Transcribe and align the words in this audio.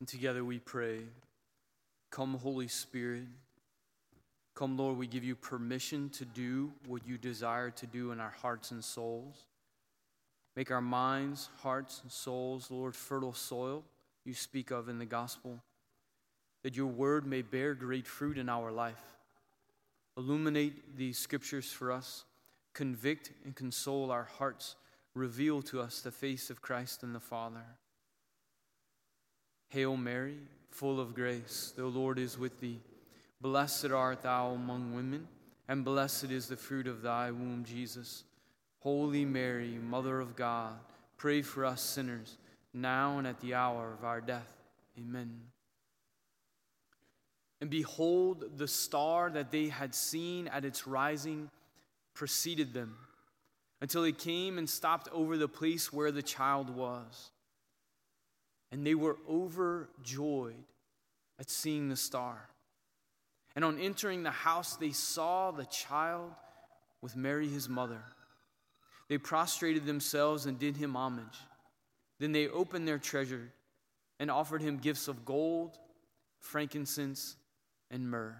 And 0.00 0.08
together 0.08 0.44
we 0.44 0.58
pray, 0.58 1.00
Come, 2.10 2.34
Holy 2.34 2.68
Spirit. 2.68 3.24
Come, 4.54 4.76
Lord, 4.76 4.96
we 4.96 5.06
give 5.06 5.24
you 5.24 5.36
permission 5.36 6.08
to 6.10 6.24
do 6.24 6.72
what 6.86 7.06
you 7.06 7.18
desire 7.18 7.70
to 7.70 7.86
do 7.86 8.12
in 8.12 8.20
our 8.20 8.34
hearts 8.42 8.70
and 8.70 8.82
souls. 8.82 9.46
Make 10.56 10.70
our 10.70 10.80
minds, 10.80 11.48
hearts, 11.62 12.00
and 12.02 12.10
souls, 12.10 12.70
Lord, 12.70 12.96
fertile 12.96 13.34
soil 13.34 13.84
you 14.24 14.34
speak 14.34 14.70
of 14.70 14.88
in 14.88 14.98
the 14.98 15.06
gospel, 15.06 15.58
that 16.62 16.76
your 16.76 16.86
word 16.86 17.26
may 17.26 17.40
bear 17.40 17.74
great 17.74 18.06
fruit 18.06 18.36
in 18.36 18.48
our 18.48 18.70
life. 18.70 19.00
Illuminate 20.16 20.96
these 20.96 21.18
scriptures 21.18 21.72
for 21.72 21.90
us, 21.90 22.24
convict 22.74 23.30
and 23.44 23.54
console 23.56 24.10
our 24.10 24.28
hearts, 24.38 24.76
reveal 25.14 25.62
to 25.62 25.80
us 25.80 26.00
the 26.00 26.10
face 26.10 26.50
of 26.50 26.60
Christ 26.60 27.02
and 27.02 27.14
the 27.14 27.20
Father. 27.20 27.64
Hail 29.68 29.96
Mary, 29.96 30.38
full 30.70 31.00
of 31.00 31.14
grace, 31.14 31.72
the 31.76 31.86
Lord 31.86 32.18
is 32.18 32.38
with 32.38 32.60
thee. 32.60 32.80
Blessed 33.40 33.90
art 33.90 34.22
thou 34.22 34.50
among 34.50 34.94
women, 34.94 35.28
and 35.68 35.84
blessed 35.84 36.30
is 36.30 36.48
the 36.48 36.56
fruit 36.56 36.86
of 36.86 37.02
thy 37.02 37.30
womb, 37.30 37.64
Jesus. 37.66 38.24
Holy 38.80 39.24
Mary, 39.24 39.78
Mother 39.82 40.20
of 40.20 40.36
God, 40.36 40.74
pray 41.16 41.42
for 41.42 41.64
us 41.64 41.82
sinners, 41.82 42.38
now 42.72 43.18
and 43.18 43.26
at 43.26 43.40
the 43.40 43.54
hour 43.54 43.92
of 43.92 44.04
our 44.04 44.20
death. 44.20 44.52
Amen. 44.98 45.40
And 47.60 47.70
behold, 47.70 48.56
the 48.56 48.68
star 48.68 49.30
that 49.30 49.50
they 49.50 49.68
had 49.68 49.94
seen 49.94 50.48
at 50.48 50.64
its 50.64 50.86
rising 50.86 51.50
preceded 52.14 52.72
them 52.72 52.96
until 53.80 54.04
it 54.04 54.18
came 54.18 54.58
and 54.58 54.68
stopped 54.68 55.08
over 55.12 55.36
the 55.36 55.48
place 55.48 55.92
where 55.92 56.10
the 56.10 56.22
child 56.22 56.70
was. 56.70 57.30
And 58.70 58.86
they 58.86 58.94
were 58.94 59.16
overjoyed 59.28 60.64
at 61.38 61.50
seeing 61.50 61.88
the 61.88 61.96
star. 61.96 62.48
And 63.56 63.64
on 63.64 63.78
entering 63.78 64.22
the 64.22 64.30
house, 64.30 64.76
they 64.76 64.90
saw 64.90 65.50
the 65.50 65.64
child 65.64 66.32
with 67.00 67.16
Mary, 67.16 67.48
his 67.48 67.68
mother. 67.68 68.02
They 69.08 69.18
prostrated 69.18 69.86
themselves 69.86 70.46
and 70.46 70.58
did 70.58 70.76
him 70.76 70.96
homage. 70.96 71.38
Then 72.18 72.32
they 72.32 72.48
opened 72.48 72.86
their 72.86 72.98
treasure 72.98 73.52
and 74.20 74.30
offered 74.30 74.60
him 74.60 74.78
gifts 74.78 75.08
of 75.08 75.24
gold, 75.24 75.78
frankincense, 76.40 77.36
and 77.90 78.10
myrrh. 78.10 78.36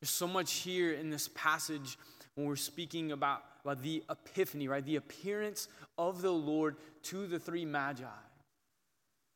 There's 0.00 0.10
so 0.10 0.26
much 0.28 0.52
here 0.54 0.92
in 0.92 1.10
this 1.10 1.28
passage 1.34 1.98
when 2.34 2.46
we're 2.46 2.56
speaking 2.56 3.12
about, 3.12 3.42
about 3.64 3.82
the 3.82 4.02
epiphany, 4.10 4.68
right? 4.68 4.84
The 4.84 4.96
appearance 4.96 5.68
of 5.98 6.22
the 6.22 6.32
Lord 6.32 6.76
to 7.04 7.26
the 7.26 7.38
three 7.38 7.64
magi. 7.64 8.04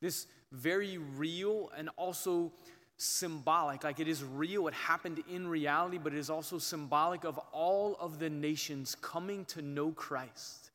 This 0.00 0.26
very 0.52 0.98
real 0.98 1.70
and 1.76 1.90
also 1.96 2.52
symbolic. 2.96 3.84
Like 3.84 4.00
it 4.00 4.08
is 4.08 4.24
real, 4.24 4.66
it 4.68 4.74
happened 4.74 5.22
in 5.30 5.46
reality, 5.46 5.98
but 5.98 6.12
it 6.12 6.18
is 6.18 6.30
also 6.30 6.58
symbolic 6.58 7.24
of 7.24 7.38
all 7.52 7.96
of 8.00 8.18
the 8.18 8.30
nations 8.30 8.96
coming 9.00 9.44
to 9.46 9.62
know 9.62 9.92
Christ. 9.92 10.70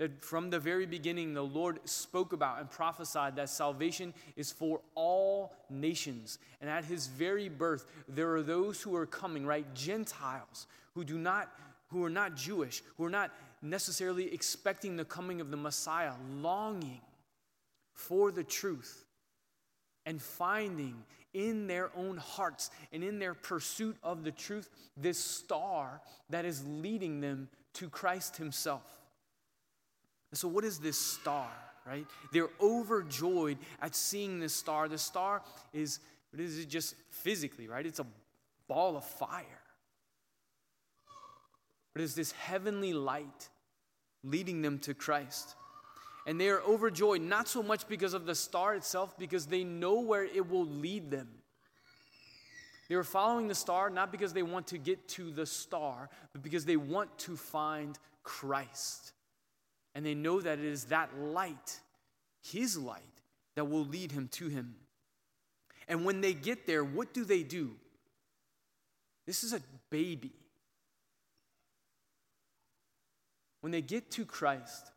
That 0.00 0.24
from 0.24 0.48
the 0.48 0.58
very 0.58 0.86
beginning, 0.86 1.34
the 1.34 1.44
Lord 1.44 1.78
spoke 1.84 2.32
about 2.32 2.58
and 2.58 2.70
prophesied 2.70 3.36
that 3.36 3.50
salvation 3.50 4.14
is 4.34 4.50
for 4.50 4.80
all 4.94 5.52
nations. 5.68 6.38
And 6.62 6.70
at 6.70 6.86
his 6.86 7.06
very 7.06 7.50
birth, 7.50 7.84
there 8.08 8.34
are 8.34 8.42
those 8.42 8.80
who 8.80 8.96
are 8.96 9.04
coming, 9.04 9.44
right? 9.44 9.66
Gentiles 9.74 10.66
who 10.94 11.04
do 11.04 11.18
not, 11.18 11.52
who 11.88 12.02
are 12.02 12.08
not 12.08 12.34
Jewish, 12.34 12.82
who 12.96 13.04
are 13.04 13.10
not 13.10 13.30
necessarily 13.60 14.32
expecting 14.32 14.96
the 14.96 15.04
coming 15.04 15.42
of 15.42 15.50
the 15.50 15.58
Messiah, 15.58 16.14
longing 16.38 17.02
for 17.92 18.32
the 18.32 18.44
truth 18.44 19.04
and 20.06 20.22
finding 20.22 20.94
in 21.34 21.66
their 21.66 21.90
own 21.94 22.16
hearts 22.16 22.70
and 22.90 23.04
in 23.04 23.18
their 23.18 23.34
pursuit 23.34 23.98
of 24.02 24.24
the 24.24 24.30
truth 24.30 24.70
this 24.96 25.18
star 25.18 26.00
that 26.30 26.46
is 26.46 26.64
leading 26.66 27.20
them 27.20 27.50
to 27.74 27.90
Christ 27.90 28.38
Himself. 28.38 28.99
So, 30.32 30.48
what 30.48 30.64
is 30.64 30.78
this 30.78 30.98
star, 30.98 31.50
right? 31.86 32.06
They're 32.32 32.50
overjoyed 32.60 33.58
at 33.82 33.94
seeing 33.94 34.38
this 34.38 34.54
star. 34.54 34.88
The 34.88 34.98
star 34.98 35.42
is, 35.72 35.98
what 36.30 36.40
is 36.40 36.58
it 36.58 36.68
just 36.68 36.94
physically, 37.10 37.66
right? 37.66 37.84
It's 37.84 37.98
a 37.98 38.06
ball 38.68 38.96
of 38.96 39.04
fire. 39.04 39.44
But 41.92 42.02
it's 42.02 42.14
this 42.14 42.30
heavenly 42.32 42.92
light 42.92 43.48
leading 44.22 44.62
them 44.62 44.78
to 44.80 44.94
Christ. 44.94 45.56
And 46.26 46.40
they 46.40 46.48
are 46.50 46.60
overjoyed, 46.60 47.22
not 47.22 47.48
so 47.48 47.62
much 47.62 47.88
because 47.88 48.14
of 48.14 48.26
the 48.26 48.34
star 48.34 48.74
itself, 48.74 49.18
because 49.18 49.46
they 49.46 49.64
know 49.64 50.00
where 50.00 50.24
it 50.24 50.48
will 50.48 50.66
lead 50.66 51.10
them. 51.10 51.28
They 52.88 52.94
are 52.94 53.04
following 53.04 53.48
the 53.48 53.54
star 53.54 53.88
not 53.90 54.12
because 54.12 54.32
they 54.32 54.42
want 54.42 54.68
to 54.68 54.78
get 54.78 55.08
to 55.08 55.30
the 55.30 55.46
star, 55.46 56.08
but 56.32 56.42
because 56.42 56.64
they 56.64 56.76
want 56.76 57.16
to 57.18 57.36
find 57.36 57.98
Christ. 58.22 59.12
And 59.94 60.06
they 60.06 60.14
know 60.14 60.40
that 60.40 60.58
it 60.58 60.64
is 60.64 60.84
that 60.86 61.18
light, 61.18 61.80
his 62.42 62.78
light, 62.78 63.02
that 63.56 63.64
will 63.64 63.84
lead 63.84 64.12
him 64.12 64.28
to 64.32 64.48
him. 64.48 64.76
And 65.88 66.04
when 66.04 66.20
they 66.20 66.32
get 66.32 66.66
there, 66.66 66.84
what 66.84 67.12
do 67.12 67.24
they 67.24 67.42
do? 67.42 67.72
This 69.26 69.42
is 69.42 69.52
a 69.52 69.60
baby. 69.90 70.32
When 73.60 73.72
they 73.72 73.82
get 73.82 74.10
to 74.12 74.24
Christ, 74.24 74.92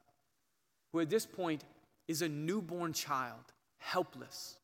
who 0.92 1.00
at 1.00 1.10
this 1.10 1.26
point 1.26 1.64
is 2.08 2.22
a 2.22 2.30
newborn 2.30 2.94
child, 2.94 3.44
helpless, 3.80 4.58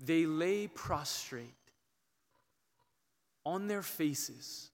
they 0.00 0.26
lay 0.26 0.66
prostrate 0.68 1.54
on 3.44 3.68
their 3.68 3.82
faces 3.82 4.70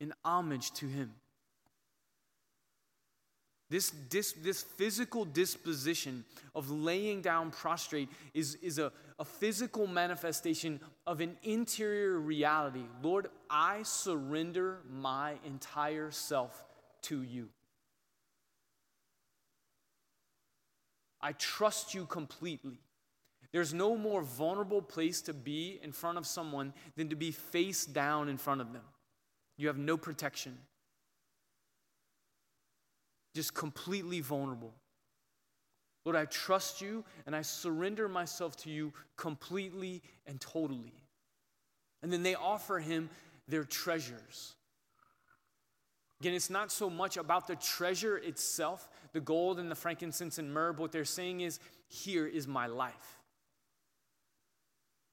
in 0.00 0.12
homage 0.24 0.72
to 0.72 0.86
him. 0.86 1.12
This, 3.70 3.92
this, 4.08 4.32
this 4.32 4.62
physical 4.62 5.26
disposition 5.26 6.24
of 6.54 6.70
laying 6.70 7.20
down 7.20 7.50
prostrate 7.50 8.08
is, 8.32 8.54
is 8.56 8.78
a, 8.78 8.90
a 9.18 9.24
physical 9.24 9.86
manifestation 9.86 10.80
of 11.06 11.20
an 11.20 11.36
interior 11.42 12.18
reality. 12.18 12.84
Lord, 13.02 13.28
I 13.50 13.82
surrender 13.82 14.78
my 14.90 15.34
entire 15.44 16.10
self 16.10 16.64
to 17.02 17.22
you. 17.22 17.50
I 21.20 21.32
trust 21.32 21.94
you 21.94 22.06
completely. 22.06 22.78
There's 23.52 23.74
no 23.74 23.96
more 23.96 24.22
vulnerable 24.22 24.80
place 24.80 25.20
to 25.22 25.34
be 25.34 25.78
in 25.82 25.92
front 25.92 26.16
of 26.16 26.26
someone 26.26 26.72
than 26.96 27.10
to 27.10 27.16
be 27.16 27.32
face 27.32 27.84
down 27.84 28.28
in 28.30 28.38
front 28.38 28.62
of 28.62 28.72
them. 28.72 28.82
You 29.58 29.66
have 29.66 29.78
no 29.78 29.96
protection 29.96 30.56
just 33.38 33.54
completely 33.54 34.20
vulnerable. 34.20 34.74
Lord, 36.04 36.16
I 36.16 36.24
trust 36.24 36.80
you 36.80 37.04
and 37.24 37.36
I 37.36 37.42
surrender 37.42 38.08
myself 38.08 38.56
to 38.64 38.68
you 38.68 38.92
completely 39.16 40.02
and 40.26 40.40
totally. 40.40 41.04
And 42.02 42.12
then 42.12 42.24
they 42.24 42.34
offer 42.34 42.80
him 42.80 43.08
their 43.46 43.62
treasures. 43.62 44.56
Again, 46.18 46.34
it's 46.34 46.50
not 46.50 46.72
so 46.72 46.90
much 46.90 47.16
about 47.16 47.46
the 47.46 47.54
treasure 47.54 48.16
itself, 48.16 48.88
the 49.12 49.20
gold 49.20 49.60
and 49.60 49.70
the 49.70 49.76
frankincense 49.76 50.38
and 50.38 50.52
myrrh, 50.52 50.72
what 50.72 50.90
they're 50.90 51.04
saying 51.04 51.42
is, 51.42 51.60
Here 51.86 52.26
is 52.26 52.48
my 52.48 52.66
life. 52.66 53.20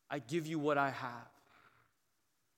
I 0.09 0.17
give 0.17 0.47
you 0.47 0.57
what 0.57 0.79
I 0.79 0.89
have. 0.89 1.29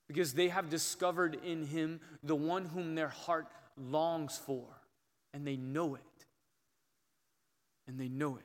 Because 0.06 0.32
they 0.32 0.48
have 0.48 0.70
discovered 0.70 1.38
in 1.44 1.66
him 1.66 2.00
the 2.22 2.36
one 2.36 2.64
whom 2.64 2.94
their 2.94 3.08
heart 3.08 3.48
longs 3.76 4.38
for 4.38 4.77
and 5.38 5.46
they 5.46 5.56
know 5.56 5.94
it. 5.94 6.02
And 7.86 7.98
they 7.98 8.08
know 8.08 8.36
it. 8.36 8.42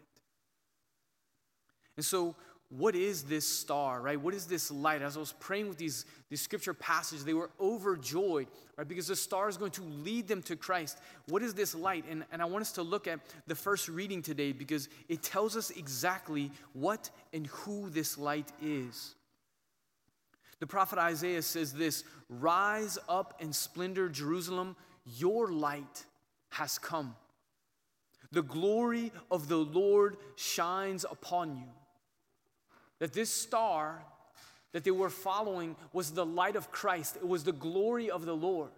And 1.98 2.06
so, 2.06 2.36
what 2.69 2.95
is 2.95 3.24
this 3.24 3.48
star, 3.48 4.00
right? 4.00 4.19
What 4.19 4.36
is 4.36 4.45
this 4.45 4.69
light? 4.69 5.01
As 5.01 5.18
I 5.18 5.19
was 5.19 5.34
praying 5.34 5.69
with 5.69 5.78
these, 5.78 6.06
these 6.30 6.42
scripture 6.42 6.74
passages, 6.74 7.25
they 7.25 7.34
were 7.34 7.50
overjoyed, 7.60 8.48
right? 8.78 8.88
Because 8.88 9.07
the 9.07 9.16
star 9.16 9.50
is 9.50 9.57
going 9.57 9.72
to 9.72 9.81
lead 9.81 10.28
them 10.28 10.44
to 10.44 10.56
Christ. 10.56 11.00
What 11.28 11.42
is 11.42 11.56
this 11.56 11.74
light? 11.74 12.06
And, 12.10 12.25
and 12.31 12.42
I 12.42 12.45
want 12.45 12.62
us 12.62 12.72
to 12.74 12.84
look 12.84 13.07
at 13.07 13.19
the 13.48 13.56
first 13.56 13.89
reading 13.89 14.22
today 14.22 14.51
because 14.51 14.88
it 15.10 15.24
tells 15.24 15.57
us 15.57 15.72
exactly 15.72 16.51
what 16.74 17.10
and 17.31 17.48
who 17.48 17.89
this 17.89 18.19
light 18.19 18.51
is. 18.62 19.16
The 20.60 20.68
prophet 20.68 21.00
Isaiah 21.00 21.42
says 21.42 21.74
this 21.74 22.04
Rise 22.30 23.00
up 23.10 23.39
and 23.39 23.54
splendor, 23.54 24.10
Jerusalem, 24.10 24.75
your 25.06 25.51
light 25.51 26.06
has 26.53 26.77
come. 26.77 27.15
The 28.31 28.44
glory 28.44 29.11
of 29.29 29.47
the 29.47 29.57
Lord 29.57 30.17
shines 30.35 31.05
upon 31.09 31.55
you. 31.55 31.69
That 33.00 33.13
this 33.13 33.29
star 33.29 34.03
that 34.71 34.83
they 34.83 34.91
were 34.91 35.09
following 35.09 35.75
was 35.94 36.11
the 36.11 36.25
light 36.25 36.55
of 36.55 36.71
Christ, 36.71 37.17
it 37.17 37.27
was 37.27 37.44
the 37.44 37.51
glory 37.51 38.09
of 38.09 38.25
the 38.25 38.35
Lord. 38.35 38.71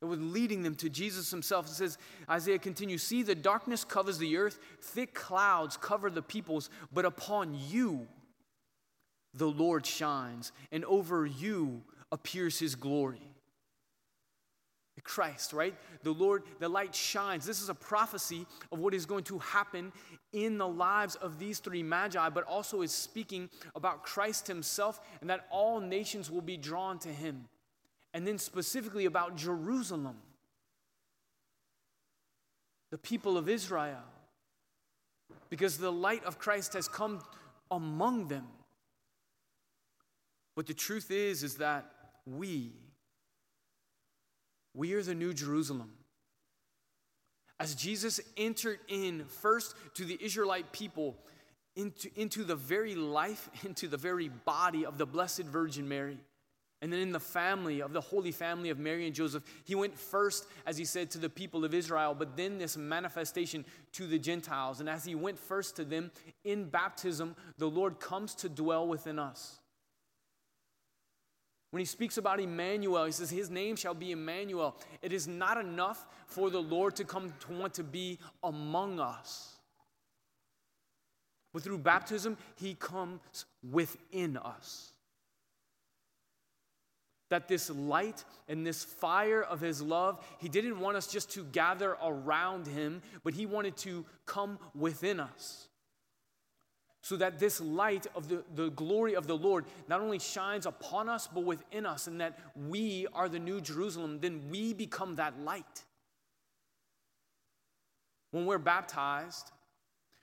that 0.00 0.06
was 0.06 0.20
leading 0.20 0.62
them 0.62 0.74
to 0.76 0.90
Jesus 0.90 1.30
himself. 1.30 1.66
It 1.66 1.74
says, 1.74 1.98
Isaiah 2.28 2.58
continues, 2.58 3.02
See, 3.02 3.22
the 3.22 3.34
darkness 3.34 3.84
covers 3.84 4.18
the 4.18 4.36
earth, 4.36 4.58
thick 4.82 5.14
clouds 5.14 5.78
cover 5.78 6.10
the 6.10 6.22
peoples, 6.22 6.68
but 6.92 7.06
upon 7.06 7.56
you 7.68 8.06
the 9.32 9.48
Lord 9.48 9.86
shines, 9.86 10.52
and 10.70 10.84
over 10.84 11.24
you 11.26 11.82
appears 12.12 12.58
his 12.58 12.74
glory. 12.74 13.35
Christ, 15.06 15.52
right? 15.52 15.74
The 16.02 16.10
Lord, 16.10 16.42
the 16.58 16.68
light 16.68 16.94
shines. 16.94 17.46
This 17.46 17.62
is 17.62 17.68
a 17.68 17.74
prophecy 17.74 18.44
of 18.72 18.80
what 18.80 18.92
is 18.92 19.06
going 19.06 19.24
to 19.24 19.38
happen 19.38 19.92
in 20.32 20.58
the 20.58 20.66
lives 20.68 21.14
of 21.14 21.38
these 21.38 21.60
three 21.60 21.82
magi, 21.82 22.28
but 22.28 22.44
also 22.44 22.82
is 22.82 22.92
speaking 22.92 23.48
about 23.74 24.02
Christ 24.02 24.46
himself 24.48 25.00
and 25.20 25.30
that 25.30 25.46
all 25.50 25.80
nations 25.80 26.30
will 26.30 26.42
be 26.42 26.56
drawn 26.56 26.98
to 27.00 27.08
him. 27.08 27.44
And 28.12 28.26
then 28.26 28.38
specifically 28.38 29.04
about 29.04 29.36
Jerusalem, 29.36 30.16
the 32.90 32.98
people 32.98 33.38
of 33.38 33.48
Israel, 33.48 34.02
because 35.50 35.78
the 35.78 35.92
light 35.92 36.24
of 36.24 36.38
Christ 36.38 36.72
has 36.72 36.88
come 36.88 37.20
among 37.70 38.28
them. 38.28 38.46
But 40.56 40.66
the 40.66 40.74
truth 40.74 41.10
is, 41.10 41.42
is 41.42 41.56
that 41.56 41.90
we, 42.26 42.72
we 44.76 44.92
are 44.92 45.02
the 45.02 45.14
new 45.14 45.32
Jerusalem. 45.32 45.90
As 47.58 47.74
Jesus 47.74 48.20
entered 48.36 48.78
in 48.88 49.24
first 49.24 49.74
to 49.94 50.04
the 50.04 50.18
Israelite 50.20 50.70
people, 50.72 51.16
into, 51.74 52.10
into 52.16 52.44
the 52.44 52.54
very 52.54 52.94
life, 52.94 53.48
into 53.64 53.88
the 53.88 53.96
very 53.96 54.28
body 54.28 54.84
of 54.84 54.98
the 54.98 55.06
Blessed 55.06 55.44
Virgin 55.44 55.88
Mary. 55.88 56.18
And 56.82 56.92
then 56.92 57.00
in 57.00 57.10
the 57.10 57.20
family 57.20 57.80
of 57.80 57.94
the 57.94 58.02
holy 58.02 58.32
family 58.32 58.68
of 58.68 58.78
Mary 58.78 59.06
and 59.06 59.14
Joseph, 59.14 59.42
he 59.64 59.74
went 59.74 59.98
first, 59.98 60.46
as 60.66 60.76
he 60.76 60.84
said, 60.84 61.10
to 61.12 61.18
the 61.18 61.30
people 61.30 61.64
of 61.64 61.72
Israel, 61.72 62.14
but 62.14 62.36
then 62.36 62.58
this 62.58 62.76
manifestation 62.76 63.64
to 63.92 64.06
the 64.06 64.18
Gentiles. 64.18 64.80
And 64.80 64.88
as 64.88 65.02
he 65.02 65.14
went 65.14 65.38
first 65.38 65.76
to 65.76 65.84
them 65.84 66.10
in 66.44 66.68
baptism, 66.68 67.34
the 67.56 67.68
Lord 67.68 67.98
comes 67.98 68.34
to 68.36 68.50
dwell 68.50 68.86
within 68.86 69.18
us. 69.18 69.58
When 71.70 71.80
he 71.80 71.84
speaks 71.84 72.16
about 72.16 72.40
Emmanuel, 72.40 73.04
he 73.04 73.12
says, 73.12 73.30
His 73.30 73.50
name 73.50 73.76
shall 73.76 73.94
be 73.94 74.12
Emmanuel. 74.12 74.76
It 75.02 75.12
is 75.12 75.26
not 75.26 75.58
enough 75.58 76.06
for 76.26 76.50
the 76.50 76.62
Lord 76.62 76.96
to 76.96 77.04
come 77.04 77.32
to 77.40 77.52
want 77.52 77.74
to 77.74 77.84
be 77.84 78.18
among 78.42 79.00
us. 79.00 79.56
But 81.52 81.62
through 81.62 81.78
baptism, 81.78 82.36
he 82.56 82.74
comes 82.74 83.20
within 83.68 84.36
us. 84.36 84.92
That 87.30 87.48
this 87.48 87.70
light 87.70 88.24
and 88.46 88.64
this 88.64 88.84
fire 88.84 89.42
of 89.42 89.60
his 89.60 89.82
love, 89.82 90.24
he 90.38 90.48
didn't 90.48 90.78
want 90.78 90.96
us 90.96 91.08
just 91.08 91.32
to 91.32 91.44
gather 91.44 91.96
around 92.02 92.68
him, 92.68 93.02
but 93.24 93.34
he 93.34 93.46
wanted 93.46 93.76
to 93.78 94.04
come 94.26 94.60
within 94.74 95.18
us 95.18 95.66
so 97.06 97.14
that 97.14 97.38
this 97.38 97.60
light 97.60 98.08
of 98.16 98.26
the, 98.26 98.42
the 98.56 98.68
glory 98.70 99.14
of 99.14 99.28
the 99.28 99.36
Lord 99.36 99.64
not 99.86 100.00
only 100.00 100.18
shines 100.18 100.66
upon 100.66 101.08
us, 101.08 101.28
but 101.32 101.44
within 101.44 101.86
us, 101.86 102.08
and 102.08 102.20
that 102.20 102.36
we 102.68 103.06
are 103.14 103.28
the 103.28 103.38
new 103.38 103.60
Jerusalem, 103.60 104.18
then 104.18 104.42
we 104.50 104.74
become 104.74 105.14
that 105.14 105.38
light. 105.38 105.84
When 108.32 108.44
we're 108.44 108.58
baptized, 108.58 109.52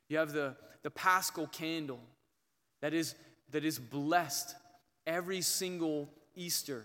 you 0.10 0.18
have 0.18 0.34
the, 0.34 0.58
the 0.82 0.92
paschal 0.92 1.48
candle 1.48 2.02
that 2.82 2.94
is, 2.94 3.16
that 3.52 3.64
is 3.64 3.80
blessed 3.80 4.54
every 5.08 5.40
single 5.40 6.10
Easter. 6.36 6.84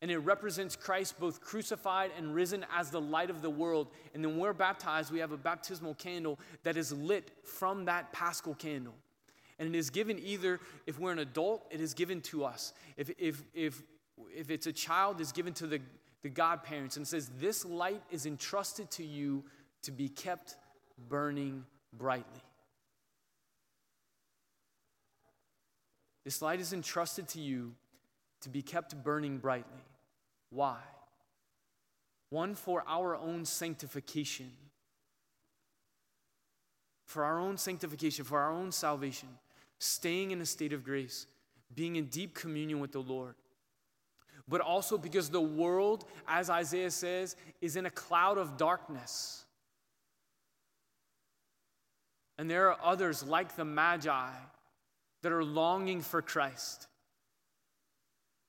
And 0.00 0.10
it 0.10 0.16
represents 0.16 0.76
Christ 0.76 1.20
both 1.20 1.42
crucified 1.42 2.10
and 2.16 2.34
risen 2.34 2.64
as 2.74 2.88
the 2.88 3.02
light 3.02 3.28
of 3.28 3.42
the 3.42 3.50
world. 3.50 3.88
And 4.14 4.24
then 4.24 4.30
when 4.30 4.40
we're 4.40 4.54
baptized, 4.54 5.12
we 5.12 5.18
have 5.18 5.32
a 5.32 5.36
baptismal 5.36 5.96
candle 5.96 6.38
that 6.62 6.78
is 6.78 6.90
lit 6.90 7.32
from 7.44 7.84
that 7.84 8.14
paschal 8.14 8.54
candle. 8.54 8.94
And 9.58 9.74
it 9.74 9.78
is 9.78 9.90
given 9.90 10.18
either, 10.18 10.60
if 10.86 10.98
we're 10.98 11.12
an 11.12 11.18
adult, 11.18 11.66
it 11.70 11.80
is 11.80 11.94
given 11.94 12.20
to 12.22 12.44
us. 12.44 12.74
If, 12.96 13.10
if, 13.18 13.42
if, 13.54 13.82
if 14.34 14.50
it's 14.50 14.66
a 14.66 14.72
child, 14.72 15.20
it's 15.20 15.32
given 15.32 15.54
to 15.54 15.66
the, 15.66 15.80
the 16.22 16.28
godparents 16.28 16.96
and 16.96 17.08
says, 17.08 17.30
This 17.38 17.64
light 17.64 18.02
is 18.10 18.26
entrusted 18.26 18.90
to 18.92 19.04
you 19.04 19.44
to 19.82 19.92
be 19.92 20.08
kept 20.08 20.56
burning 21.08 21.64
brightly. 21.92 22.42
This 26.24 26.42
light 26.42 26.60
is 26.60 26.72
entrusted 26.72 27.28
to 27.28 27.40
you 27.40 27.72
to 28.42 28.50
be 28.50 28.60
kept 28.60 29.02
burning 29.02 29.38
brightly. 29.38 29.84
Why? 30.50 30.78
One, 32.30 32.54
for 32.54 32.82
our 32.86 33.16
own 33.16 33.44
sanctification. 33.44 34.50
For 37.06 37.24
our 37.24 37.38
own 37.38 37.56
sanctification, 37.56 38.24
for 38.24 38.40
our 38.40 38.52
own 38.52 38.72
salvation 38.72 39.28
staying 39.78 40.30
in 40.30 40.40
a 40.40 40.46
state 40.46 40.72
of 40.72 40.84
grace, 40.84 41.26
being 41.74 41.96
in 41.96 42.06
deep 42.06 42.34
communion 42.34 42.80
with 42.80 42.92
the 42.92 43.00
Lord. 43.00 43.34
But 44.48 44.60
also 44.60 44.96
because 44.96 45.28
the 45.28 45.40
world, 45.40 46.04
as 46.28 46.50
Isaiah 46.50 46.90
says, 46.90 47.36
is 47.60 47.76
in 47.76 47.86
a 47.86 47.90
cloud 47.90 48.38
of 48.38 48.56
darkness. 48.56 49.44
And 52.38 52.50
there 52.50 52.70
are 52.70 52.78
others 52.82 53.22
like 53.22 53.56
the 53.56 53.64
Magi 53.64 54.30
that 55.22 55.32
are 55.32 55.44
longing 55.44 56.00
for 56.00 56.22
Christ. 56.22 56.86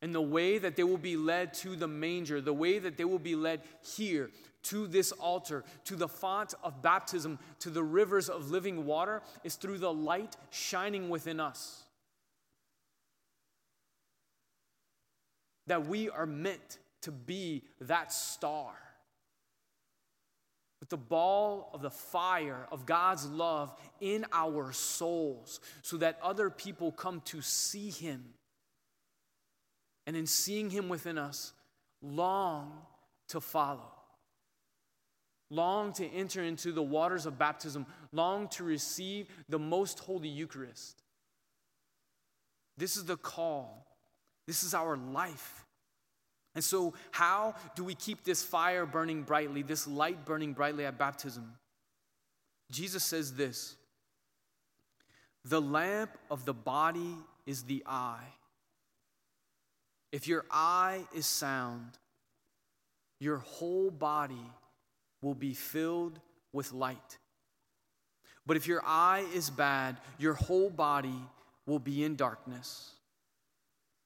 And 0.02 0.14
the 0.14 0.22
way 0.22 0.60
that 0.60 0.76
they 0.76 0.84
will 0.84 0.98
be 0.98 1.18
led 1.18 1.54
to 1.56 1.76
the 1.76 1.88
manger, 1.88 2.40
the 2.40 2.54
way 2.54 2.78
that 2.78 2.98
they 2.98 3.06
will 3.06 3.18
be 3.18 3.36
led 3.36 3.62
here 3.96 4.30
to 4.68 4.88
this 4.88 5.14
altar, 5.14 5.64
to 5.86 5.96
the 5.96 6.08
font 6.08 6.54
of 6.62 6.82
baptism, 6.82 7.40
to 7.60 7.70
the 7.70 7.84
rivers 7.84 8.30
of 8.30 8.52
living 8.52 8.86
water, 8.86 9.22
is 9.44 9.56
through 9.56 9.78
the 9.78 9.92
light 9.92 10.36
shining 10.50 11.10
within 11.10 11.40
us. 11.40 11.84
That 15.68 15.88
we 15.88 16.10
are 16.10 16.26
meant 16.26 16.80
to 17.02 17.12
be 17.12 17.64
that 17.82 18.12
star. 18.12 18.74
With 20.82 20.90
the 20.90 20.98
ball 20.98 21.72
of 21.74 21.82
the 21.82 21.90
fire 21.90 22.68
of 22.72 22.86
God's 22.86 23.26
love 23.26 23.74
in 24.02 24.26
our 24.32 24.74
souls, 24.74 25.60
so 25.82 25.98
that 25.98 26.20
other 26.22 26.50
people 26.50 26.92
come 26.92 27.22
to 27.26 27.42
see 27.42 27.90
Him. 27.90 28.26
And 30.06 30.16
in 30.16 30.28
seeing 30.28 30.70
Him 30.70 30.88
within 30.90 31.18
us, 31.18 31.54
long 32.02 32.74
to 33.30 33.42
follow 33.42 33.97
long 35.50 35.94
to 35.94 36.06
enter 36.08 36.44
into 36.44 36.72
the 36.72 36.84
waters 36.84 37.26
of 37.26 37.38
baptism, 37.38 37.86
long 38.12 38.48
to 38.50 38.64
receive 38.64 39.28
the 39.50 39.60
most 39.60 40.00
holy 40.00 40.30
Eucharist. 40.30 41.02
This 42.78 42.96
is 42.96 43.06
the 43.06 43.18
call, 43.18 43.86
this 44.46 44.64
is 44.64 44.74
our 44.74 44.98
life. 44.98 45.66
And 46.56 46.64
so, 46.64 46.96
how 47.12 47.54
do 47.76 47.84
we 47.84 47.94
keep 47.94 48.24
this 48.24 48.42
fire 48.42 48.88
burning 48.88 49.22
brightly, 49.22 49.62
this 49.62 49.88
light 49.88 50.26
burning 50.26 50.54
brightly 50.54 50.86
at 50.86 50.98
baptism? 50.98 51.54
Jesus 52.72 53.04
says 53.04 53.34
this 53.34 53.76
The 55.46 55.62
lamp 55.62 56.18
of 56.32 56.46
the 56.46 56.54
body 56.54 57.16
is 57.46 57.64
the 57.64 57.84
eye. 57.86 58.34
If 60.12 60.28
your 60.28 60.46
eye 60.50 61.06
is 61.14 61.26
sound, 61.26 61.92
your 63.20 63.38
whole 63.38 63.92
body 63.92 64.52
will 65.22 65.36
be 65.36 65.54
filled 65.54 66.20
with 66.54 66.74
light. 66.74 67.18
But 68.46 68.58
if 68.58 68.68
your 68.68 68.82
eye 68.86 69.26
is 69.34 69.50
bad, 69.50 69.98
your 70.18 70.34
whole 70.34 70.70
body 70.70 71.20
will 71.66 71.80
be 71.80 72.04
in 72.04 72.16
darkness. 72.16 72.92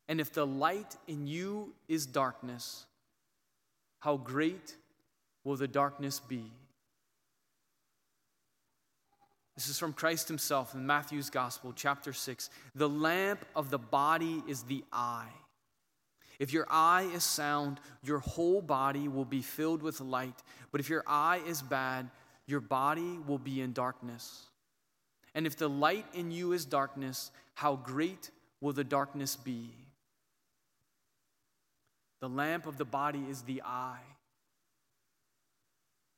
And 0.07 0.19
if 0.19 0.33
the 0.33 0.45
light 0.45 0.97
in 1.07 1.27
you 1.27 1.73
is 1.87 2.05
darkness, 2.05 2.85
how 3.99 4.17
great 4.17 4.75
will 5.43 5.55
the 5.55 5.67
darkness 5.67 6.19
be? 6.19 6.43
This 9.55 9.69
is 9.69 9.77
from 9.77 9.93
Christ 9.93 10.27
Himself 10.27 10.73
in 10.73 10.87
Matthew's 10.87 11.29
Gospel, 11.29 11.71
chapter 11.75 12.13
6. 12.13 12.49
The 12.73 12.89
lamp 12.89 13.45
of 13.55 13.69
the 13.69 13.77
body 13.77 14.41
is 14.47 14.63
the 14.63 14.83
eye. 14.91 15.29
If 16.41 16.51
your 16.51 16.65
eye 16.71 17.07
is 17.13 17.23
sound, 17.23 17.79
your 18.01 18.17
whole 18.17 18.63
body 18.63 19.07
will 19.07 19.25
be 19.25 19.43
filled 19.43 19.83
with 19.83 20.01
light. 20.01 20.41
But 20.71 20.81
if 20.81 20.89
your 20.89 21.03
eye 21.05 21.39
is 21.45 21.61
bad, 21.61 22.09
your 22.47 22.61
body 22.61 23.19
will 23.27 23.37
be 23.37 23.61
in 23.61 23.73
darkness. 23.73 24.47
And 25.35 25.45
if 25.45 25.55
the 25.55 25.69
light 25.69 26.07
in 26.15 26.31
you 26.31 26.53
is 26.53 26.65
darkness, 26.65 27.29
how 27.53 27.75
great 27.75 28.31
will 28.59 28.73
the 28.73 28.83
darkness 28.83 29.35
be? 29.35 29.69
The 32.21 32.29
lamp 32.29 32.65
of 32.65 32.79
the 32.79 32.85
body 32.85 33.23
is 33.29 33.43
the 33.43 33.61
eye. 33.63 34.01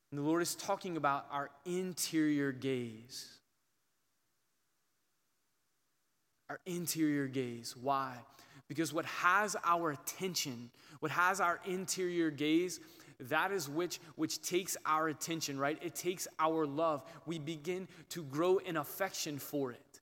And 0.09 0.19
the 0.21 0.23
Lord 0.23 0.41
is 0.41 0.55
talking 0.55 0.95
about 0.95 1.25
our 1.33 1.49
interior 1.65 2.53
gaze. 2.53 3.27
Our 6.53 6.59
interior 6.67 7.25
gaze. 7.25 7.75
Why? 7.75 8.15
Because 8.67 8.93
what 8.93 9.05
has 9.05 9.55
our 9.63 9.89
attention, 9.89 10.69
what 10.99 11.11
has 11.11 11.41
our 11.41 11.59
interior 11.65 12.29
gaze, 12.29 12.79
that 13.21 13.51
is 13.51 13.67
which 13.67 13.99
which 14.17 14.39
takes 14.39 14.77
our 14.85 15.07
attention, 15.07 15.57
right? 15.57 15.79
It 15.81 15.95
takes 15.95 16.27
our 16.37 16.67
love. 16.67 17.01
We 17.25 17.39
begin 17.39 17.87
to 18.09 18.21
grow 18.21 18.59
in 18.59 18.77
affection 18.77 19.39
for 19.39 19.71
it. 19.71 20.01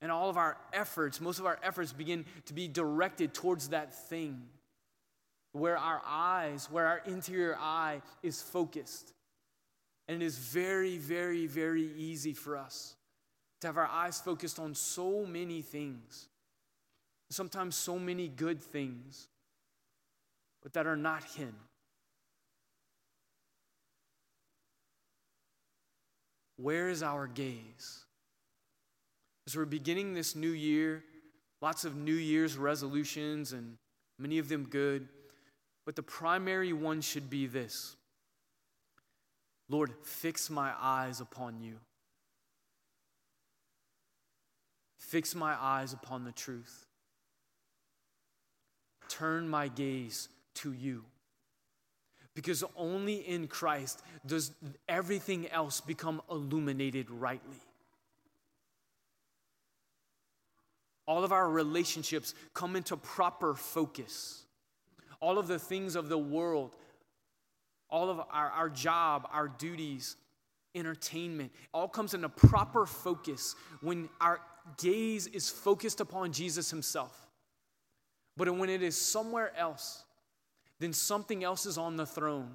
And 0.00 0.10
all 0.10 0.30
of 0.30 0.38
our 0.38 0.56
efforts, 0.72 1.20
most 1.20 1.38
of 1.38 1.44
our 1.44 1.58
efforts 1.62 1.92
begin 1.92 2.24
to 2.46 2.54
be 2.54 2.68
directed 2.68 3.34
towards 3.34 3.68
that 3.68 3.94
thing 4.08 4.44
where 5.52 5.76
our 5.76 6.00
eyes, 6.06 6.70
where 6.70 6.86
our 6.86 7.02
interior 7.04 7.54
eye 7.60 8.00
is 8.22 8.40
focused. 8.40 9.12
And 10.06 10.22
it 10.22 10.24
is 10.24 10.38
very, 10.38 10.98
very, 10.98 11.46
very 11.46 11.90
easy 11.96 12.32
for 12.32 12.56
us 12.56 12.94
to 13.60 13.68
have 13.68 13.78
our 13.78 13.86
eyes 13.86 14.20
focused 14.20 14.58
on 14.58 14.74
so 14.74 15.24
many 15.24 15.62
things, 15.62 16.28
sometimes 17.30 17.74
so 17.74 17.98
many 17.98 18.28
good 18.28 18.60
things, 18.60 19.28
but 20.62 20.74
that 20.74 20.86
are 20.86 20.96
not 20.96 21.24
Him. 21.24 21.54
Where 26.56 26.88
is 26.88 27.02
our 27.02 27.26
gaze? 27.26 28.04
As 29.46 29.56
we're 29.56 29.64
beginning 29.64 30.14
this 30.14 30.36
new 30.36 30.50
year, 30.50 31.02
lots 31.60 31.84
of 31.84 31.96
New 31.96 32.14
Year's 32.14 32.56
resolutions, 32.56 33.52
and 33.52 33.76
many 34.18 34.38
of 34.38 34.48
them 34.48 34.64
good, 34.68 35.08
but 35.84 35.96
the 35.96 36.02
primary 36.02 36.72
one 36.72 37.00
should 37.00 37.28
be 37.28 37.46
this 37.46 37.96
Lord, 39.68 39.92
fix 40.02 40.50
my 40.50 40.72
eyes 40.80 41.20
upon 41.20 41.60
you. 41.60 41.76
Fix 44.98 45.34
my 45.34 45.54
eyes 45.60 45.92
upon 45.92 46.24
the 46.24 46.32
truth. 46.32 46.86
Turn 49.08 49.48
my 49.48 49.68
gaze 49.68 50.28
to 50.54 50.72
you. 50.72 51.04
Because 52.34 52.64
only 52.76 53.16
in 53.16 53.46
Christ 53.46 54.02
does 54.26 54.50
everything 54.88 55.48
else 55.50 55.80
become 55.80 56.20
illuminated 56.30 57.10
rightly. 57.10 57.60
All 61.06 61.22
of 61.22 61.32
our 61.32 61.48
relationships 61.48 62.34
come 62.54 62.76
into 62.76 62.96
proper 62.96 63.54
focus. 63.54 64.44
All 65.20 65.38
of 65.38 65.46
the 65.46 65.58
things 65.58 65.96
of 65.96 66.08
the 66.08 66.18
world, 66.18 66.74
all 67.94 68.10
of 68.10 68.18
our, 68.18 68.50
our 68.50 68.68
job, 68.68 69.28
our 69.32 69.46
duties, 69.46 70.16
entertainment, 70.74 71.52
all 71.72 71.86
comes 71.86 72.12
into 72.12 72.28
proper 72.28 72.86
focus 72.86 73.54
when 73.82 74.08
our 74.20 74.40
gaze 74.78 75.28
is 75.28 75.48
focused 75.48 76.00
upon 76.00 76.32
Jesus 76.32 76.70
himself. 76.70 77.28
But 78.36 78.52
when 78.52 78.68
it 78.68 78.82
is 78.82 78.96
somewhere 79.00 79.52
else, 79.56 80.02
then 80.80 80.92
something 80.92 81.44
else 81.44 81.66
is 81.66 81.78
on 81.78 81.96
the 81.96 82.04
throne 82.04 82.50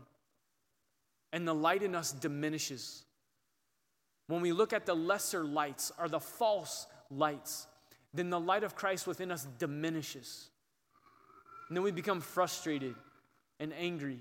and 1.31 1.47
the 1.47 1.55
light 1.55 1.83
in 1.83 1.95
us 1.95 2.11
diminishes. 2.11 3.05
When 4.27 4.41
we 4.41 4.51
look 4.51 4.73
at 4.73 4.85
the 4.85 4.93
lesser 4.93 5.45
lights 5.45 5.89
or 5.97 6.09
the 6.09 6.19
false 6.19 6.85
lights, 7.09 7.65
then 8.13 8.29
the 8.29 8.41
light 8.41 8.65
of 8.65 8.75
Christ 8.75 9.07
within 9.07 9.31
us 9.31 9.47
diminishes. 9.57 10.49
And 11.69 11.77
then 11.77 11.83
we 11.85 11.91
become 11.91 12.19
frustrated 12.19 12.95
and 13.57 13.71
angry 13.71 14.19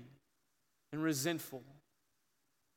and 0.91 1.03
resentful 1.03 1.63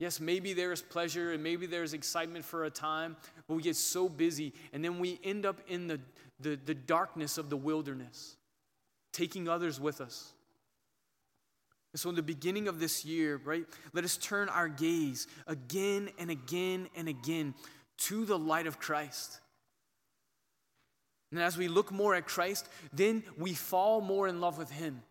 Yes, 0.02 0.18
maybe 0.18 0.52
there 0.52 0.72
is 0.72 0.82
pleasure 0.82 1.30
and 1.30 1.44
maybe 1.44 1.64
there's 1.64 1.94
excitement 1.94 2.44
for 2.44 2.64
a 2.64 2.70
time, 2.70 3.16
but 3.46 3.54
we 3.54 3.62
get 3.62 3.76
so 3.76 4.08
busy 4.08 4.52
and 4.72 4.84
then 4.84 4.98
we 4.98 5.20
end 5.22 5.46
up 5.46 5.60
in 5.68 5.86
the, 5.86 6.00
the, 6.40 6.58
the 6.66 6.74
darkness 6.74 7.38
of 7.38 7.50
the 7.50 7.56
wilderness, 7.56 8.34
taking 9.12 9.48
others 9.48 9.78
with 9.78 10.00
us. 10.00 10.32
And 11.92 12.00
so, 12.00 12.08
in 12.08 12.16
the 12.16 12.22
beginning 12.22 12.66
of 12.66 12.80
this 12.80 13.04
year, 13.04 13.40
right, 13.44 13.64
let 13.92 14.02
us 14.02 14.16
turn 14.16 14.48
our 14.48 14.66
gaze 14.66 15.28
again 15.46 16.10
and 16.18 16.32
again 16.32 16.88
and 16.96 17.08
again 17.08 17.54
to 17.98 18.24
the 18.24 18.36
light 18.36 18.66
of 18.66 18.80
Christ. 18.80 19.38
And 21.30 21.40
as 21.40 21.56
we 21.56 21.68
look 21.68 21.92
more 21.92 22.16
at 22.16 22.26
Christ, 22.26 22.68
then 22.92 23.22
we 23.38 23.54
fall 23.54 24.00
more 24.00 24.26
in 24.26 24.40
love 24.40 24.58
with 24.58 24.72
Him. 24.72 25.04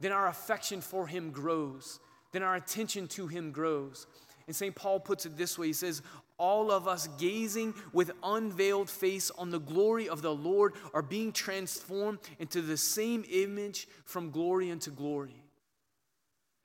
Then 0.00 0.12
our 0.12 0.28
affection 0.28 0.80
for 0.80 1.06
Him 1.06 1.30
grows 1.30 2.00
then 2.32 2.42
our 2.42 2.56
attention 2.56 3.08
to 3.08 3.26
him 3.26 3.52
grows. 3.52 4.06
And 4.46 4.56
St. 4.56 4.74
Paul 4.74 5.00
puts 5.00 5.26
it 5.26 5.36
this 5.36 5.58
way 5.58 5.68
he 5.68 5.72
says, 5.72 6.02
All 6.38 6.70
of 6.70 6.88
us 6.88 7.08
gazing 7.18 7.74
with 7.92 8.10
unveiled 8.22 8.88
face 8.88 9.30
on 9.30 9.50
the 9.50 9.60
glory 9.60 10.08
of 10.08 10.22
the 10.22 10.34
Lord 10.34 10.74
are 10.94 11.02
being 11.02 11.32
transformed 11.32 12.18
into 12.38 12.62
the 12.62 12.76
same 12.76 13.24
image 13.30 13.88
from 14.04 14.30
glory 14.30 14.70
unto 14.70 14.90
glory. 14.90 15.42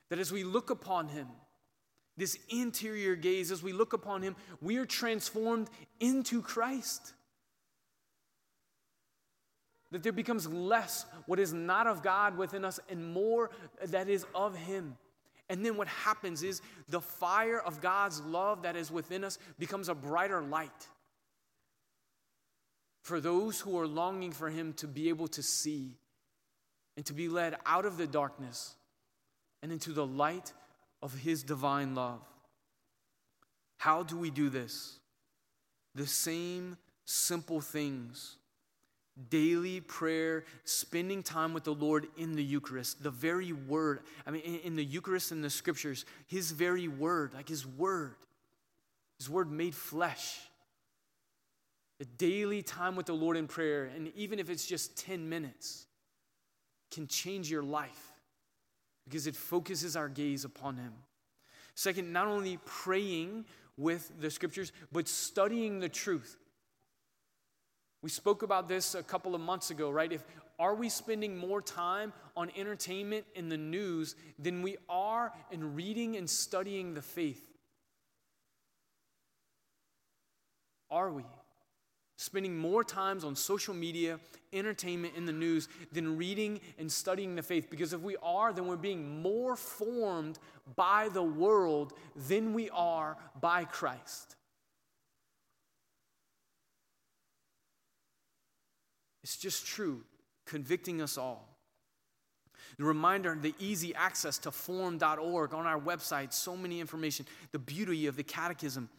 That 0.09 0.19
as 0.19 0.31
we 0.31 0.43
look 0.43 0.69
upon 0.69 1.09
him, 1.09 1.27
this 2.15 2.37
interior 2.49 3.15
gaze, 3.15 3.51
as 3.51 3.63
we 3.63 3.73
look 3.73 3.93
upon 3.93 4.21
him, 4.21 4.35
we 4.61 4.77
are 4.77 4.85
transformed 4.85 5.69
into 5.99 6.41
Christ. 6.41 7.13
That 9.93 10.03
there 10.03 10.11
becomes 10.11 10.45
less 10.47 11.05
what 11.25 11.39
is 11.39 11.53
not 11.53 11.87
of 11.87 12.03
God 12.03 12.37
within 12.37 12.65
us 12.65 12.81
and 12.89 13.13
more 13.13 13.49
that 13.85 14.09
is 14.09 14.25
of 14.35 14.55
him. 14.57 14.97
And 15.49 15.65
then 15.65 15.77
what 15.77 15.87
happens 15.87 16.43
is 16.43 16.61
the 16.89 16.99
fire 16.99 17.59
of 17.59 17.79
God's 17.79 18.19
love 18.21 18.63
that 18.63 18.75
is 18.75 18.91
within 18.91 19.23
us 19.23 19.37
becomes 19.57 19.87
a 19.87 19.95
brighter 19.95 20.41
light 20.41 20.87
for 23.03 23.19
those 23.19 23.59
who 23.59 23.77
are 23.77 23.85
longing 23.85 24.31
for 24.31 24.49
Him 24.49 24.73
to 24.73 24.87
be 24.87 25.09
able 25.09 25.27
to 25.29 25.43
see 25.43 25.97
and 26.95 27.05
to 27.05 27.13
be 27.13 27.27
led 27.27 27.55
out 27.65 27.85
of 27.85 27.97
the 27.97 28.07
darkness 28.07 28.75
and 29.61 29.71
into 29.71 29.91
the 29.91 30.05
light 30.05 30.53
of 31.01 31.13
His 31.13 31.43
divine 31.43 31.95
love. 31.95 32.21
How 33.77 34.03
do 34.03 34.17
we 34.17 34.31
do 34.31 34.49
this? 34.49 34.99
The 35.95 36.07
same 36.07 36.77
simple 37.03 37.59
things 37.59 38.37
daily 39.29 39.79
prayer, 39.79 40.43
spending 40.63 41.21
time 41.21 41.53
with 41.53 41.63
the 41.63 41.73
Lord 41.73 42.07
in 42.17 42.33
the 42.33 42.43
Eucharist, 42.43 43.03
the 43.03 43.11
very 43.11 43.53
word. 43.53 44.01
I 44.25 44.31
mean, 44.31 44.41
in, 44.41 44.55
in, 44.59 44.75
the 44.75 44.83
Eucharist 44.83 45.31
and 45.31 45.43
the 45.43 45.49
scriptures, 45.49 46.05
His 46.27 46.51
very 46.51 46.87
word, 46.87 47.33
like 47.33 47.47
His 47.47 47.65
word, 47.65 48.15
His 49.19 49.29
word 49.29 49.51
made 49.51 49.75
flesh. 49.75 50.39
The 51.99 52.05
daily 52.05 52.63
time 52.63 52.95
with 52.95 53.05
the 53.05 53.13
Lord 53.13 53.37
in 53.37 53.47
prayer, 53.47 53.85
and 53.95 54.11
even 54.15 54.39
if 54.39 54.49
it's 54.49 54.65
just 54.65 54.97
10 54.97 55.29
minutes, 55.29 55.85
can 56.91 57.07
change 57.07 57.49
your 57.49 57.63
life 57.63 58.11
because 59.05 59.27
it 59.27 59.35
focuses 59.35 59.95
our 59.95 60.09
gaze 60.09 60.43
upon 60.43 60.77
Him. 60.77 60.93
Second, 61.75 62.11
not 62.11 62.27
only 62.27 62.57
praying 62.65 63.45
with 63.77 64.11
the 64.19 64.29
scriptures, 64.29 64.71
but 64.91 65.07
studying 65.07 65.79
the 65.79 65.89
truth. 65.89 66.37
We 68.03 68.09
spoke 68.09 68.43
about 68.43 68.67
this 68.67 68.95
a 68.95 69.01
couple 69.01 69.33
of 69.33 69.39
months 69.39 69.71
ago, 69.71 69.89
right? 69.89 70.11
If 70.11 70.25
are 70.59 70.75
we 70.75 70.89
spending 70.89 71.37
more 71.37 71.61
time 71.61 72.11
on 72.35 72.51
entertainment 72.55 73.25
and 73.33 73.49
the 73.49 73.57
news 73.57 74.15
than 74.37 74.61
we 74.61 74.75
are 74.89 75.31
in 75.51 75.73
reading 75.73 76.17
and 76.17 76.29
studying 76.29 76.93
the 76.93 77.01
faith? 77.01 77.41
Are 80.91 81.11
we? 81.11 81.23
Spending 82.17 82.57
more 82.57 82.83
times 82.83 83.23
on 83.23 83.37
social 83.37 83.73
media, 83.73 84.19
entertainment, 84.51 85.13
and 85.15 85.25
the 85.25 85.33
news 85.33 85.69
than 85.93 86.17
reading 86.17 86.59
and 86.77 86.91
studying 86.91 87.35
the 87.35 87.41
faith. 87.41 87.69
Because 87.69 87.93
if 87.93 88.01
we 88.01 88.17
are, 88.21 88.51
then 88.51 88.67
we're 88.67 88.75
being 88.75 89.21
more 89.21 89.55
formed 89.55 90.39
by 90.75 91.07
the 91.07 91.23
world 91.23 91.93
than 92.27 92.53
we 92.53 92.69
are 92.71 93.17
by 93.39 93.63
Christ. 93.63 94.35
It's 99.23 99.37
just 99.37 99.65
true, 99.65 100.03
convicting 100.45 101.01
us 101.01 101.17
all. 101.17 101.49
The 102.77 102.83
reminder, 102.83 103.37
the 103.39 103.53
easy 103.59 103.93
access 103.93 104.37
to 104.39 104.51
formed.org 104.51 105.53
on 105.53 105.65
our 105.65 105.79
website, 105.79 106.33
so 106.33 106.57
many 106.57 106.79
information, 106.79 107.25
the 107.51 107.59
beauty 107.59 108.07
of 108.07 108.15
the 108.15 108.23
catechism. 108.23 108.89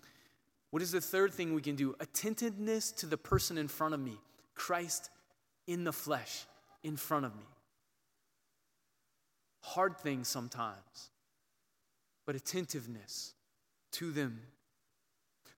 What 0.70 0.82
is 0.82 0.92
the 0.92 1.00
third 1.00 1.32
thing 1.32 1.54
we 1.54 1.62
can 1.62 1.76
do? 1.76 1.94
Attentiveness 2.00 2.92
to 2.92 3.06
the 3.06 3.16
person 3.16 3.58
in 3.58 3.68
front 3.68 3.94
of 3.94 4.00
me, 4.00 4.18
Christ 4.54 5.10
in 5.66 5.84
the 5.84 5.92
flesh, 5.92 6.46
in 6.82 6.96
front 6.96 7.26
of 7.26 7.34
me. 7.36 7.44
Hard 9.62 9.98
things 9.98 10.28
sometimes, 10.28 11.10
but 12.26 12.36
attentiveness 12.36 13.34
to 13.92 14.10
them 14.10 14.40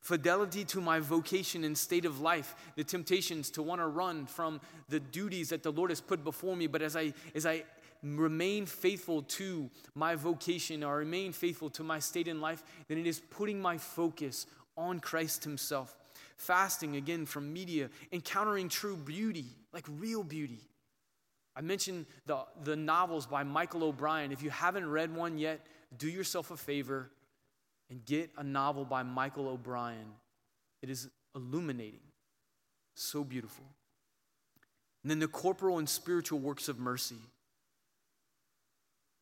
fidelity 0.07 0.65
to 0.65 0.81
my 0.81 1.01
vocation 1.01 1.65
and 1.65 1.77
state 1.77 2.05
of 2.05 2.21
life, 2.21 2.55
the 2.77 2.85
temptations 2.85 3.51
to 3.51 3.61
want 3.61 3.81
to 3.81 3.89
run 3.89 4.25
from 4.25 4.61
the 4.89 5.01
duties 5.01 5.49
that 5.49 5.65
the 5.65 5.73
Lord 5.73 5.91
has 5.91 6.01
put 6.01 6.23
before 6.23 6.55
me. 6.55 6.69
But 6.69 6.81
as 6.81 6.95
I, 6.95 7.13
as 7.35 7.45
I 7.45 7.65
remain 8.05 8.67
faithful 8.67 9.23
to 9.23 9.69
my 9.97 10.15
vocation 10.15 10.85
or 10.85 10.99
remain 10.99 11.33
faithful 11.33 11.71
to 11.71 11.83
my 11.83 11.99
state 11.99 12.29
in 12.29 12.41
life, 12.41 12.63
then 12.87 12.99
it 12.99 13.07
is 13.07 13.19
putting 13.19 13.61
my 13.61 13.79
focus 13.79 14.47
on 14.77 15.01
Christ 15.01 15.43
Himself. 15.43 15.97
Fasting 16.37 16.95
again 16.95 17.27
from 17.27 17.53
media, 17.53 17.91
encountering 18.13 18.69
true 18.69 18.97
beauty, 18.97 19.47
like 19.73 19.87
real 19.99 20.23
beauty. 20.23 20.61
I 21.57 21.63
mentioned 21.63 22.07
the, 22.27 22.45
the 22.63 22.77
novels 22.77 23.27
by 23.27 23.43
Michael 23.43 23.83
O'Brien. 23.83 24.31
If 24.31 24.41
you 24.41 24.51
haven't 24.51 24.89
read 24.89 25.13
one 25.13 25.37
yet, 25.37 25.67
do 25.99 26.09
yourself 26.09 26.53
a 26.53 26.57
favor 26.57 27.11
and 27.90 28.05
get 28.05 28.31
a 28.37 28.43
novel 28.43 28.85
by 28.85 29.02
Michael 29.02 29.49
O'Brien. 29.49 30.14
It 30.83 30.90
is 30.90 31.09
illuminating, 31.35 32.00
so 32.95 33.25
beautiful. 33.25 33.64
And 35.02 35.11
then 35.11 35.19
the 35.21 35.28
corporal 35.28 35.78
and 35.78 35.88
spiritual 35.88 36.38
works 36.38 36.69
of 36.69 36.78
mercy. 36.78 37.21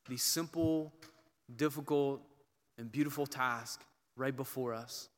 The 0.09 0.17
simple, 0.17 0.93
difficult, 1.55 2.23
and 2.79 2.91
beautiful 2.91 3.27
task 3.27 3.83
right 4.17 4.35
before 4.35 4.75
us, 4.75 5.09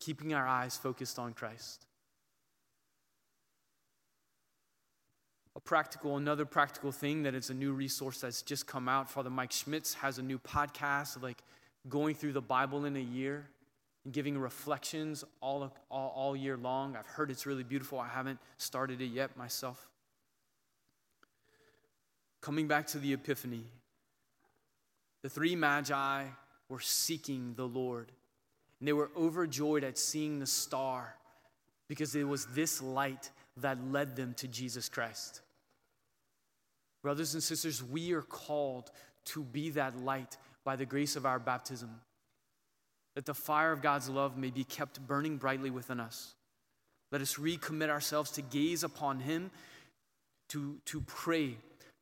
keeping 0.00 0.34
our 0.34 0.46
eyes 0.46 0.76
focused 0.76 1.18
on 1.18 1.32
Christ. 1.32 1.86
A 5.54 5.60
practical, 5.60 6.18
another 6.18 6.44
practical 6.44 6.92
thing 6.92 7.22
that 7.22 7.34
is 7.34 7.48
a 7.48 7.54
new 7.54 7.72
resource 7.72 8.20
that's 8.20 8.42
just 8.42 8.66
come 8.66 8.88
out. 8.88 9.08
Father 9.08 9.30
Mike 9.30 9.52
Schmitz 9.52 9.94
has 9.94 10.18
a 10.18 10.22
new 10.22 10.38
podcast, 10.38 11.22
like 11.22 11.42
going 11.88 12.14
through 12.14 12.32
the 12.32 12.40
Bible 12.40 12.84
in 12.84 12.96
a 12.96 13.00
year 13.00 13.46
and 14.04 14.12
giving 14.12 14.38
reflections 14.38 15.24
all, 15.40 15.72
all, 15.90 16.12
all 16.14 16.36
year 16.36 16.56
long. 16.56 16.96
I've 16.96 17.06
heard 17.06 17.30
it's 17.30 17.46
really 17.46 17.64
beautiful. 17.64 17.98
I 17.98 18.08
haven't 18.08 18.38
started 18.56 19.00
it 19.00 19.06
yet 19.06 19.36
myself. 19.36 19.88
Coming 22.40 22.68
back 22.68 22.86
to 22.88 22.98
the 22.98 23.12
Epiphany, 23.12 23.64
the 25.22 25.28
three 25.28 25.56
magi 25.56 26.24
were 26.68 26.80
seeking 26.80 27.54
the 27.56 27.66
Lord. 27.66 28.12
And 28.78 28.86
they 28.86 28.92
were 28.92 29.10
overjoyed 29.16 29.84
at 29.84 29.98
seeing 29.98 30.38
the 30.38 30.46
star 30.46 31.16
because 31.88 32.14
it 32.14 32.24
was 32.24 32.46
this 32.46 32.82
light 32.82 33.30
that 33.56 33.78
led 33.90 34.16
them 34.16 34.34
to 34.34 34.48
Jesus 34.48 34.88
Christ. 34.88 35.40
Brothers 37.02 37.34
and 37.34 37.42
sisters, 37.42 37.82
we 37.82 38.12
are 38.12 38.22
called 38.22 38.90
to 39.26 39.42
be 39.42 39.70
that 39.70 39.96
light 39.98 40.36
by 40.66 40.76
the 40.76 40.84
grace 40.84 41.16
of 41.16 41.24
our 41.24 41.38
baptism, 41.38 41.88
that 43.14 43.24
the 43.24 43.32
fire 43.32 43.72
of 43.72 43.80
God's 43.80 44.10
love 44.10 44.36
may 44.36 44.50
be 44.50 44.64
kept 44.64 45.00
burning 45.06 45.38
brightly 45.38 45.70
within 45.70 46.00
us. 46.00 46.34
Let 47.10 47.22
us 47.22 47.36
recommit 47.36 47.88
ourselves 47.88 48.32
to 48.32 48.42
gaze 48.42 48.84
upon 48.84 49.20
Him, 49.20 49.50
to, 50.50 50.76
to 50.84 51.00
pray 51.00 51.56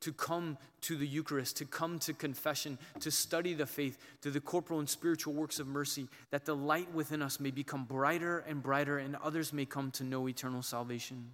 to 0.04 0.12
come 0.12 0.58
to 0.82 0.96
the 0.96 1.06
Eucharist, 1.06 1.56
to 1.56 1.64
come 1.64 1.98
to 2.00 2.12
confession, 2.12 2.76
to 3.00 3.10
study 3.10 3.54
the 3.54 3.64
faith, 3.64 3.96
to 4.20 4.30
the 4.30 4.40
corporal 4.40 4.78
and 4.78 4.88
spiritual 4.88 5.32
works 5.32 5.58
of 5.58 5.66
mercy, 5.66 6.08
that 6.30 6.44
the 6.44 6.54
light 6.54 6.92
within 6.92 7.22
us 7.22 7.40
may 7.40 7.50
become 7.50 7.84
brighter 7.84 8.44
and 8.46 8.62
brighter, 8.62 8.98
and 8.98 9.16
others 9.16 9.50
may 9.50 9.64
come 9.64 9.90
to 9.92 10.04
know 10.04 10.28
eternal 10.28 10.60
salvation. 10.60 11.30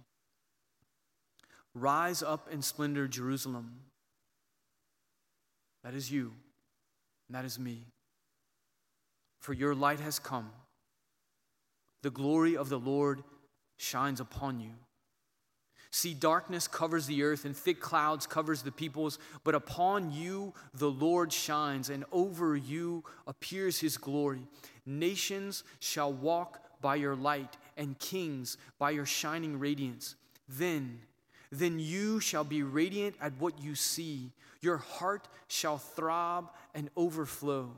Rise 1.75 2.23
up 2.23 2.47
in 2.49 2.61
splendor, 2.61 3.09
Jerusalem. 3.09 3.73
That 5.83 5.93
is 5.93 6.09
you, 6.09 6.31
and 7.31 7.37
that 7.37 7.45
is 7.45 7.57
me. 7.57 7.87
For 9.39 9.53
your 9.53 9.73
light 9.73 10.01
has 10.01 10.19
come. 10.19 10.49
The 12.03 12.09
glory 12.09 12.57
of 12.57 12.67
the 12.67 12.77
Lord 12.77 13.23
shines 13.77 14.19
upon 14.19 14.59
you. 14.59 14.71
See, 15.91 16.13
darkness 16.13 16.67
covers 16.67 17.07
the 17.07 17.23
earth 17.23 17.45
and 17.45 17.55
thick 17.55 17.79
clouds 17.79 18.27
covers 18.27 18.63
the 18.63 18.71
peoples, 18.73 19.17
but 19.45 19.55
upon 19.55 20.11
you 20.11 20.53
the 20.73 20.91
Lord 20.91 21.31
shines, 21.31 21.89
and 21.89 22.03
over 22.11 22.57
you 22.57 23.05
appears 23.25 23.79
his 23.79 23.95
glory. 23.95 24.45
Nations 24.85 25.63
shall 25.79 26.11
walk 26.11 26.59
by 26.81 26.95
your 26.95 27.15
light, 27.15 27.55
and 27.77 27.97
kings 27.97 28.57
by 28.77 28.89
your 28.91 29.05
shining 29.05 29.57
radiance. 29.57 30.15
Then, 30.49 30.99
then 31.51 31.79
you 31.79 32.19
shall 32.19 32.43
be 32.43 32.63
radiant 32.63 33.15
at 33.21 33.33
what 33.37 33.61
you 33.61 33.75
see. 33.75 34.31
Your 34.61 34.77
heart 34.77 35.27
shall 35.47 35.77
throb 35.77 36.51
and 36.73 36.89
overflow. 36.95 37.71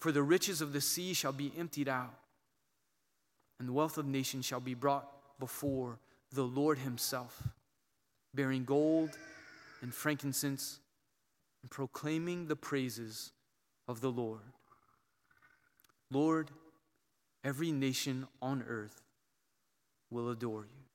For 0.00 0.12
the 0.12 0.22
riches 0.22 0.60
of 0.60 0.72
the 0.72 0.80
sea 0.80 1.14
shall 1.14 1.32
be 1.32 1.52
emptied 1.56 1.88
out, 1.88 2.14
and 3.58 3.66
the 3.66 3.72
wealth 3.72 3.96
of 3.96 4.06
nations 4.06 4.44
shall 4.44 4.60
be 4.60 4.74
brought 4.74 5.08
before 5.40 5.98
the 6.32 6.44
Lord 6.44 6.78
Himself, 6.78 7.42
bearing 8.34 8.64
gold 8.64 9.10
and 9.80 9.94
frankincense 9.94 10.80
and 11.62 11.70
proclaiming 11.70 12.46
the 12.46 12.56
praises 12.56 13.32
of 13.88 14.00
the 14.00 14.10
Lord. 14.10 14.52
Lord, 16.10 16.50
every 17.42 17.72
nation 17.72 18.28
on 18.42 18.62
earth 18.68 19.02
will 20.10 20.30
adore 20.30 20.62
you. 20.64 20.85